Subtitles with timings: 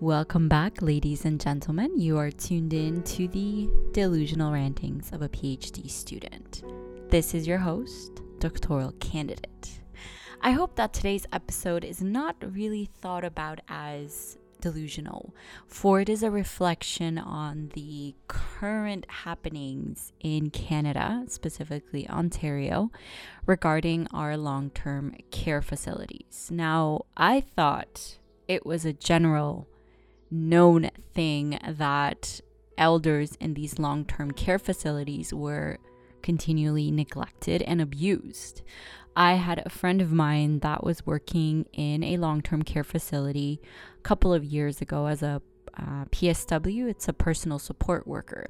[0.00, 2.00] Welcome back, ladies and gentlemen.
[2.00, 6.64] You are tuned in to the delusional rantings of a PhD student.
[7.10, 9.80] This is your host, doctoral candidate.
[10.42, 15.32] I hope that today's episode is not really thought about as delusional,
[15.68, 22.90] for it is a reflection on the current happenings in Canada, specifically Ontario,
[23.46, 26.50] regarding our long term care facilities.
[26.52, 28.18] Now, I thought
[28.48, 29.68] it was a general
[30.34, 32.40] known thing that
[32.76, 35.78] elders in these long term care facilities were
[36.22, 38.62] continually neglected and abused.
[39.16, 43.60] I had a friend of mine that was working in a long term care facility
[43.98, 45.40] a couple of years ago as a
[45.76, 48.46] uh, PSW, it's a personal support worker.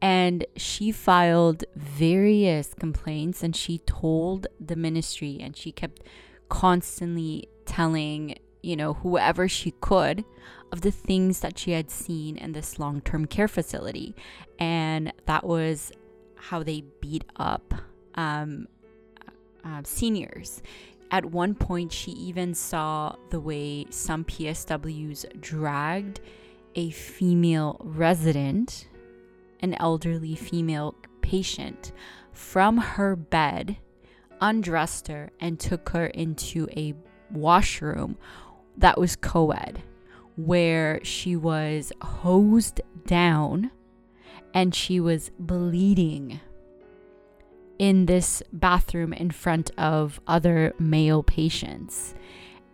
[0.00, 6.02] And she filed various complaints and she told the ministry and she kept
[6.48, 10.24] constantly telling, you know, whoever she could
[10.72, 14.14] of the things that she had seen in this long term care facility.
[14.58, 15.92] And that was
[16.34, 17.72] how they beat up
[18.16, 18.66] um,
[19.64, 20.62] uh, seniors.
[21.12, 26.20] At one point, she even saw the way some PSWs dragged
[26.74, 28.88] a female resident,
[29.60, 31.92] an elderly female patient,
[32.32, 33.76] from her bed,
[34.40, 36.94] undressed her, and took her into a
[37.30, 38.18] washroom
[38.78, 39.82] that was co ed,
[40.36, 43.70] where she was hosed down
[44.54, 46.40] and she was bleeding
[47.78, 52.14] in this bathroom in front of other male patients.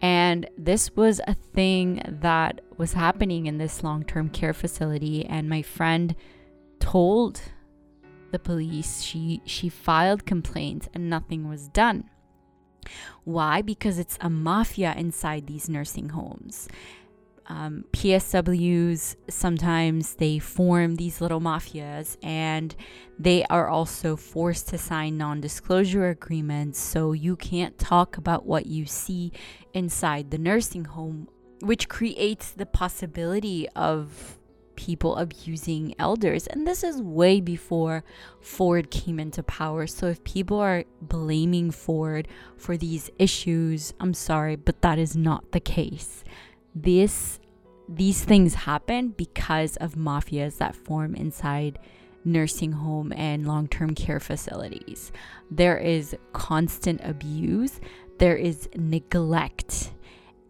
[0.00, 5.24] And this was a thing that was happening in this long term care facility.
[5.24, 6.14] And my friend
[6.80, 7.40] told
[8.32, 12.10] the police she, she filed complaints and nothing was done.
[13.24, 13.62] Why?
[13.62, 16.68] Because it's a mafia inside these nursing homes
[17.46, 22.74] um, PSWs sometimes they form these little mafias and
[23.18, 26.78] they are also forced to sign non disclosure agreements.
[26.78, 29.32] So you can't talk about what you see
[29.74, 31.28] inside the nursing home,
[31.60, 34.38] which creates the possibility of
[34.76, 36.46] people abusing elders.
[36.46, 38.04] And this is way before
[38.40, 39.86] Ford came into power.
[39.86, 45.52] So if people are blaming Ford for these issues, I'm sorry, but that is not
[45.52, 46.24] the case
[46.74, 47.38] this
[47.88, 51.78] these things happen because of mafias that form inside
[52.24, 55.12] nursing home and long-term care facilities.
[55.50, 57.80] There is constant abuse,
[58.18, 59.92] there is neglect,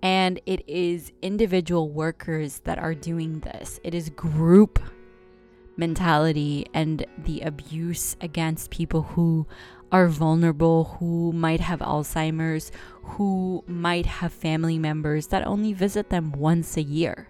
[0.02, 3.80] and it is individual workers that are doing this.
[3.84, 4.80] It is group
[5.76, 9.46] mentality and the abuse against people who
[9.90, 16.32] are vulnerable, who might have Alzheimer's, who might have family members that only visit them
[16.32, 17.28] once a year.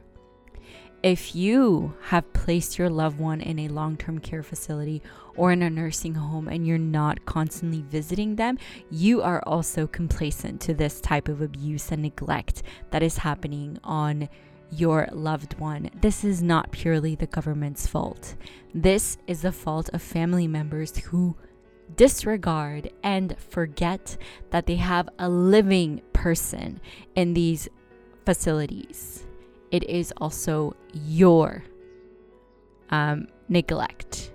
[1.02, 5.02] If you have placed your loved one in a long term care facility
[5.34, 8.56] or in a nursing home and you're not constantly visiting them,
[8.88, 14.28] you are also complacent to this type of abuse and neglect that is happening on
[14.70, 15.90] your loved one.
[16.00, 18.36] This is not purely the government's fault.
[18.72, 21.36] This is the fault of family members who
[21.96, 24.16] disregard and forget
[24.50, 26.80] that they have a living person
[27.16, 27.68] in these
[28.24, 29.26] facilities.
[29.72, 31.64] It is also your
[32.90, 34.30] um, neglect.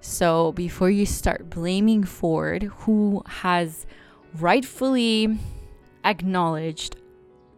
[0.00, 3.86] So before you start blaming Ford, who has
[4.40, 5.38] rightfully
[6.04, 6.96] acknowledged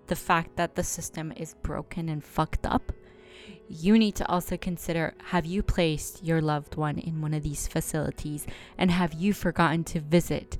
[0.08, 2.92] the fact that the system is broken and fucked up,
[3.68, 7.66] you need to also consider have you placed your loved one in one of these
[7.66, 10.58] facilities and have you forgotten to visit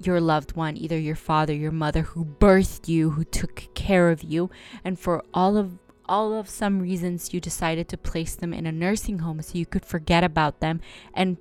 [0.00, 4.22] your loved one, either your father, your mother who birthed you, who took care of
[4.22, 4.50] you,
[4.84, 8.72] and for all of all of some reasons you decided to place them in a
[8.72, 10.80] nursing home so you could forget about them
[11.14, 11.36] and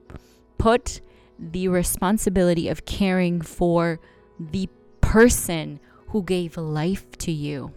[0.59, 1.01] put
[1.39, 3.99] the responsibility of caring for
[4.39, 4.69] the
[5.01, 7.73] person who gave life to you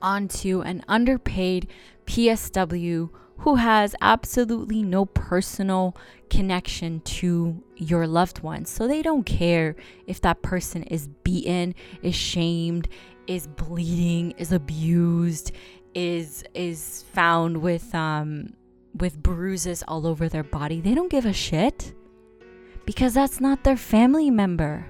[0.00, 1.68] onto an underpaid
[2.06, 5.96] PSW who has absolutely no personal
[6.30, 8.70] connection to your loved ones.
[8.70, 12.88] So they don't care if that person is beaten, is shamed,
[13.26, 15.52] is bleeding, is abused,
[15.94, 18.52] is is found with um
[18.94, 20.80] with bruises all over their body.
[20.80, 21.94] They don't give a shit
[22.84, 24.86] because that's not their family member.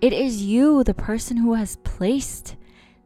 [0.00, 2.56] It is you, the person who has placed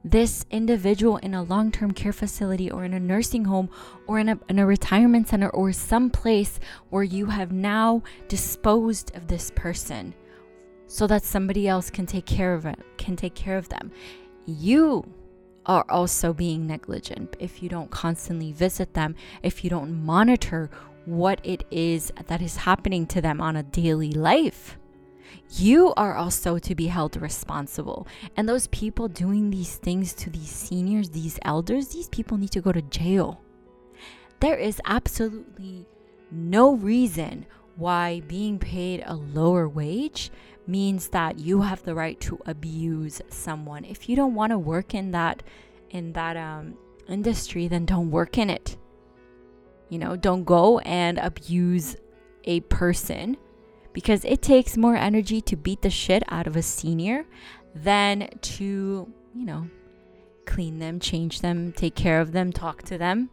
[0.04, 3.70] this individual in a long term care facility or in a nursing home
[4.06, 6.58] or in a, in a retirement center or some place
[6.90, 10.14] where you have now disposed of this person
[10.87, 13.90] so that somebody else can take care of it, can take care of them.
[14.46, 15.06] You
[15.64, 20.69] are also being negligent, if you don't constantly visit them, if you don't monitor
[21.05, 24.76] what it is that is happening to them on a daily life,
[25.50, 28.06] you are also to be held responsible.
[28.37, 32.61] And those people doing these things to these seniors, these elders, these people need to
[32.61, 33.40] go to jail.
[34.40, 35.87] There is absolutely
[36.31, 37.46] no reason
[37.76, 40.31] why being paid a lower wage
[40.67, 43.84] means that you have the right to abuse someone.
[43.84, 45.43] If you don't want to work in that
[45.90, 46.75] in that um,
[47.08, 48.76] industry, then don't work in it.
[49.88, 51.96] You know, don't go and abuse
[52.44, 53.37] a person
[53.92, 57.24] because it takes more energy to beat the shit out of a senior
[57.74, 59.68] than to, you know,
[60.44, 63.30] clean them, change them, take care of them, talk to them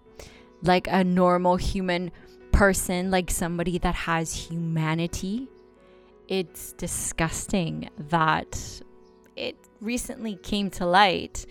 [0.61, 2.11] like a normal human
[2.51, 5.47] person, like somebody that has humanity.
[6.27, 8.81] It's disgusting that
[9.35, 11.45] it recently came to light.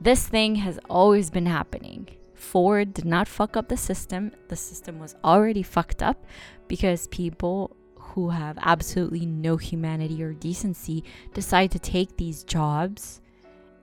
[0.00, 2.08] This thing has always been happening.
[2.34, 4.32] Ford did not fuck up the system.
[4.48, 6.24] The system was already fucked up
[6.68, 7.76] because people
[8.14, 11.02] who have absolutely no humanity or decency
[11.32, 13.20] decide to take these jobs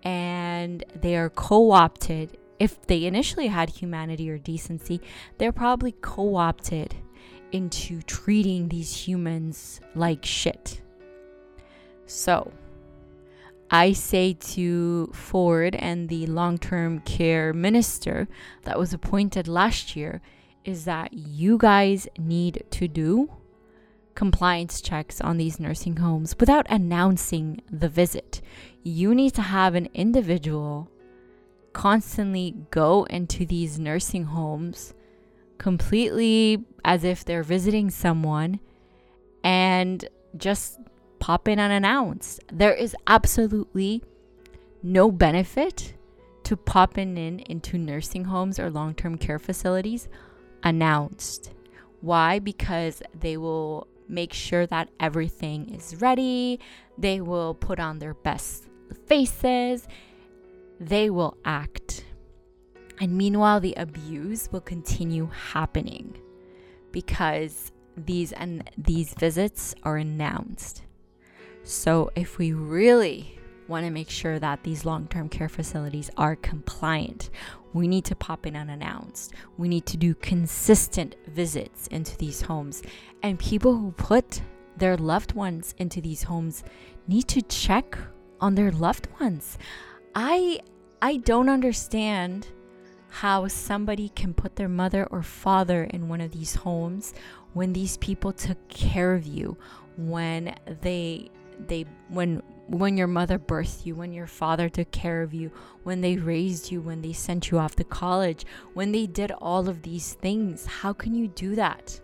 [0.03, 2.37] and they are co opted.
[2.57, 5.01] If they initially had humanity or decency,
[5.37, 6.95] they're probably co opted
[7.51, 10.81] into treating these humans like shit.
[12.05, 12.53] So,
[13.69, 18.27] I say to Ford and the long term care minister
[18.63, 20.21] that was appointed last year
[20.63, 23.29] is that you guys need to do
[24.15, 28.41] compliance checks on these nursing homes without announcing the visit.
[28.83, 30.89] You need to have an individual
[31.73, 34.93] constantly go into these nursing homes
[35.57, 38.59] completely as if they're visiting someone
[39.43, 40.79] and just
[41.19, 42.41] pop in unannounced.
[42.51, 44.03] There is absolutely
[44.83, 45.93] no benefit
[46.43, 50.09] to popping in into nursing homes or long term care facilities
[50.63, 51.51] announced.
[52.01, 52.39] Why?
[52.39, 56.59] Because they will make sure that everything is ready.
[56.97, 58.67] They will put on their best
[59.07, 59.87] faces.
[60.79, 62.05] They will act.
[62.99, 66.17] And meanwhile, the abuse will continue happening
[66.91, 70.83] because these and these visits are announced.
[71.63, 76.35] So if we really want to make sure that these long term care facilities are
[76.35, 77.29] compliant.
[77.73, 79.33] We need to pop in unannounced.
[79.57, 82.83] We need to do consistent visits into these homes.
[83.23, 84.41] And people who put
[84.77, 86.63] their loved ones into these homes
[87.07, 87.97] need to check
[88.39, 89.57] on their loved ones.
[90.15, 90.59] I
[91.01, 92.47] I don't understand
[93.09, 97.13] how somebody can put their mother or father in one of these homes
[97.53, 99.57] when these people took care of you,
[99.97, 101.29] when they
[101.67, 105.51] they when when your mother birthed you, when your father took care of you,
[105.83, 109.67] when they raised you, when they sent you off to college, when they did all
[109.67, 110.65] of these things.
[110.65, 111.99] How can you do that?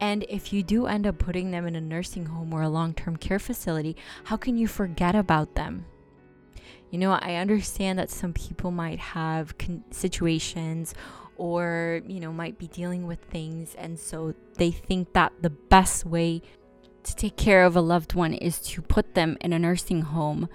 [0.00, 2.94] And if you do end up putting them in a nursing home or a long
[2.94, 5.86] term care facility, how can you forget about them?
[6.90, 10.94] You know, I understand that some people might have con- situations
[11.36, 13.76] or, you know, might be dealing with things.
[13.76, 16.42] And so they think that the best way
[17.08, 20.48] to take care of a loved one is to put them in a nursing home.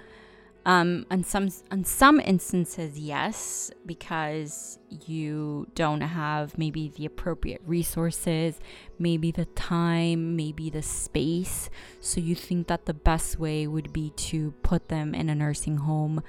[0.66, 8.58] Um, on some on some instances, yes, because you don't have maybe the appropriate resources,
[8.98, 11.68] maybe the time, maybe the space.
[12.00, 15.76] So you think that the best way would be to put them in a nursing
[15.76, 16.22] home.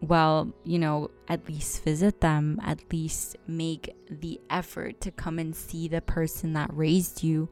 [0.00, 5.56] Well, you know, at least visit them, at least make the effort to come and
[5.56, 7.48] see the person that raised you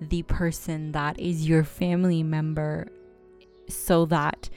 [0.00, 2.88] the person that is your family member
[3.68, 4.50] so that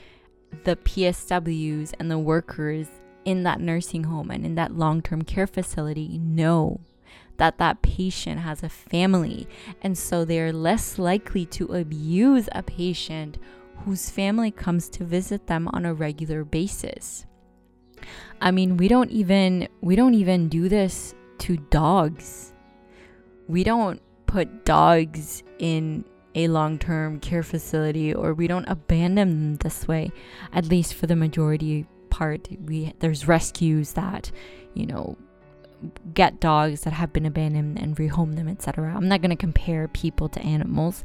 [0.64, 2.86] the PSWs and the workers
[3.24, 6.80] in that nursing home and in that long term care facility know
[7.36, 9.48] that that patient has a family.
[9.82, 13.38] And so they're less likely to abuse a patient
[13.84, 17.24] whose family comes to visit them on a regular basis.
[18.40, 22.52] I mean, we don't even we don't even do this to dogs.
[23.48, 26.04] We don't put dogs in
[26.36, 30.12] a long term care facility or we don't abandon them this way,
[30.52, 32.48] at least for the majority part.
[32.64, 34.30] We there's rescues that,
[34.74, 35.16] you know,
[36.14, 38.94] get dogs that have been abandoned and rehome them, etc.
[38.94, 41.02] I'm not going to compare people to animals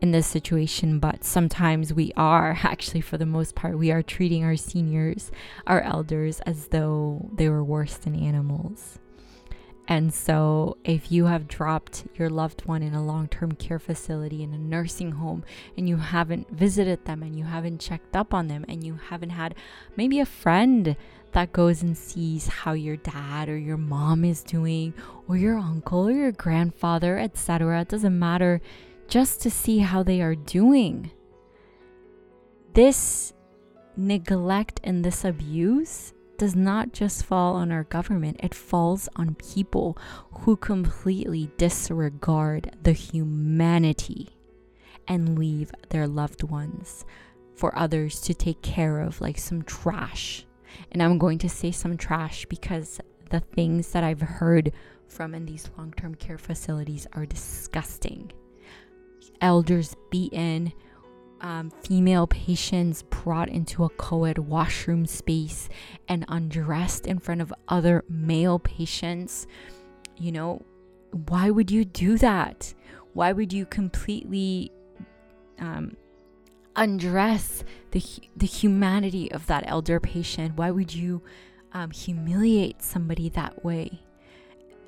[0.00, 4.44] in this situation, but sometimes we are actually, for the most part, we are treating
[4.44, 5.30] our seniors,
[5.66, 8.98] our elders, as though they were worse than animals.
[9.92, 14.42] And so, if you have dropped your loved one in a long term care facility,
[14.42, 15.44] in a nursing home,
[15.76, 19.28] and you haven't visited them and you haven't checked up on them, and you haven't
[19.28, 19.54] had
[19.94, 20.96] maybe a friend
[21.32, 24.94] that goes and sees how your dad or your mom is doing,
[25.28, 27.82] or your uncle or your grandfather, etc.
[27.82, 28.62] It doesn't matter,
[29.08, 31.10] just to see how they are doing.
[32.72, 33.34] This
[33.94, 39.96] neglect and this abuse does not just fall on our government, it falls on people
[40.40, 44.30] who completely disregard the humanity
[45.08, 47.04] and leave their loved ones
[47.54, 50.44] for others to take care of, like some trash.
[50.90, 54.72] And I'm going to say some trash because the things that I've heard
[55.06, 58.32] from in these long term care facilities are disgusting.
[59.40, 60.72] Elders beaten,
[61.42, 65.68] um, female patients brought into a co ed washroom space
[66.08, 69.46] and undressed in front of other male patients.
[70.16, 70.62] You know,
[71.28, 72.72] why would you do that?
[73.12, 74.70] Why would you completely
[75.58, 75.96] um,
[76.76, 78.02] undress the,
[78.36, 80.56] the humanity of that elder patient?
[80.56, 81.22] Why would you
[81.72, 84.00] um, humiliate somebody that way?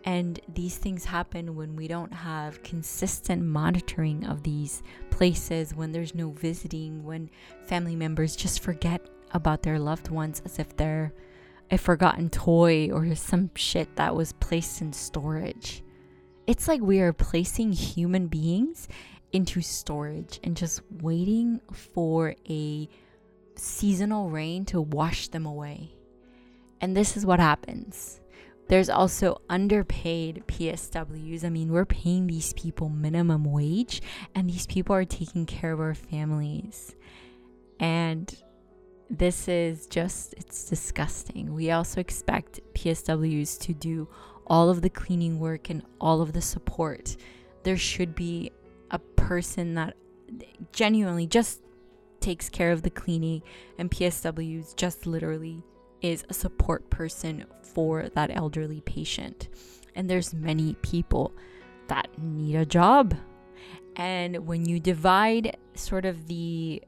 [0.05, 6.15] And these things happen when we don't have consistent monitoring of these places, when there's
[6.15, 7.31] no visiting, when
[7.67, 11.13] family members just forget about their loved ones as if they're
[11.71, 15.83] a forgotten toy or some shit that was placed in storage.
[16.47, 18.89] It's like we are placing human beings
[19.33, 22.89] into storage and just waiting for a
[23.57, 25.97] seasonal rain to wash them away.
[26.83, 28.21] And this is what happens
[28.69, 31.45] there's also underpaid PSWs.
[31.45, 34.01] I mean, we're paying these people minimum wage,
[34.35, 36.95] and these people are taking care of our families.
[37.79, 38.35] And
[39.11, 41.53] this is just, it's disgusting.
[41.53, 44.09] We also expect PSWs to do
[44.47, 47.17] all of the cleaning work and all of the support.
[47.65, 48.51] There should be
[48.91, 49.95] a person that
[50.73, 51.61] genuinely just
[52.21, 53.43] takes care of the cleaning,
[53.79, 55.63] and PSWs just literally
[56.05, 59.49] is a support person for that elderly patient.
[59.95, 61.33] And there's many people
[61.89, 63.15] that need a job.
[63.97, 66.83] And when you divide sort of the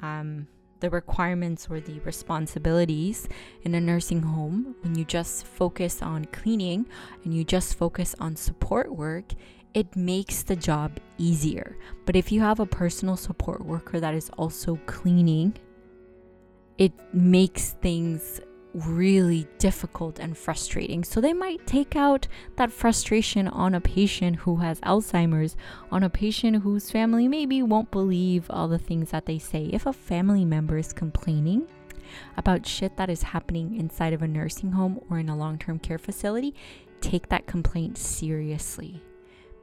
[0.00, 0.48] um,
[0.80, 3.28] the requirements or the responsibilities
[3.62, 6.86] in a nursing home, when you just focus on cleaning
[7.22, 9.32] and you just focus on support work,
[9.74, 11.76] it makes the job easier.
[12.04, 15.54] But if you have a personal support worker that is also cleaning,
[16.78, 18.40] it makes things
[18.74, 21.04] really difficult and frustrating.
[21.04, 22.26] So they might take out
[22.56, 25.56] that frustration on a patient who has Alzheimer's,
[25.90, 29.70] on a patient whose family maybe won't believe all the things that they say.
[29.72, 31.68] If a family member is complaining,
[32.36, 35.78] about shit that is happening inside of a nursing home or in a long term
[35.78, 36.54] care facility,
[37.00, 39.02] take that complaint seriously.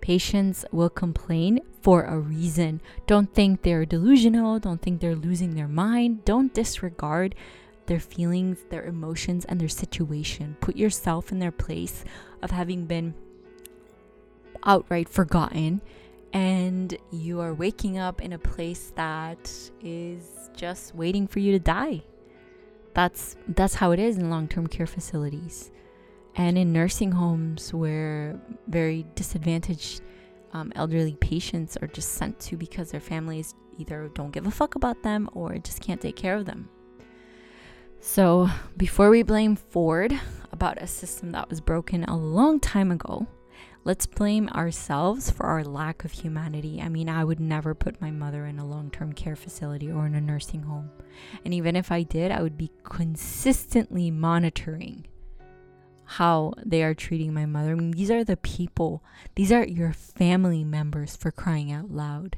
[0.02, 2.82] Patients will complain for a reason.
[3.06, 4.60] Don't think they're delusional.
[4.60, 6.24] Don't think they're losing their mind.
[6.24, 7.36] Don't disregard
[7.90, 10.56] their feelings, their emotions, and their situation.
[10.62, 12.06] Put yourself in their place
[12.42, 13.16] of having been
[14.64, 15.82] outright forgotten
[16.32, 21.60] and you are waking up in a place that is just waiting for you to
[21.60, 22.04] die.
[22.94, 25.72] That's that's how it is in long-term care facilities
[26.36, 30.02] and in nursing homes where very disadvantaged
[30.54, 34.76] um, elderly patients are just sent to because their families either don't give a fuck
[34.76, 36.70] about them or just can't take care of them.
[38.02, 40.18] So, before we blame Ford
[40.52, 43.28] about a system that was broken a long time ago,
[43.84, 46.82] let's blame ourselves for our lack of humanity.
[46.82, 50.06] I mean, I would never put my mother in a long term care facility or
[50.06, 50.90] in a nursing home.
[51.44, 55.06] And even if I did, I would be consistently monitoring
[56.06, 57.72] how they are treating my mother.
[57.72, 59.04] I mean, these are the people,
[59.36, 62.38] these are your family members for crying out loud.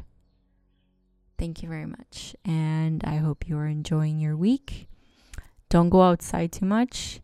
[1.38, 2.36] Thank you very much.
[2.44, 4.88] And I hope you are enjoying your week.
[5.72, 7.22] Don't go outside too much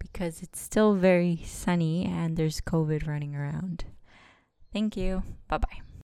[0.00, 3.84] because it's still very sunny and there's COVID running around.
[4.72, 5.22] Thank you.
[5.46, 5.85] Bye bye.